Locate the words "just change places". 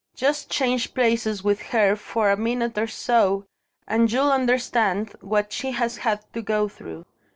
0.15-1.43